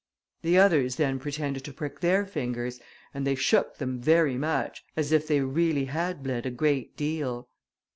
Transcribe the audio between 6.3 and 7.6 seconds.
a great deal.